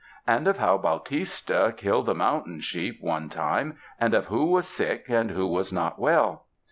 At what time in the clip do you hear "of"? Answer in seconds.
0.47-0.57, 4.15-4.25